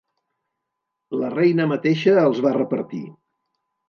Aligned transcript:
La 1.19 1.29
Reina 1.33 1.67
mateixa 1.71 2.15
els 2.21 2.39
va 2.47 2.55
repartir. 2.57 3.03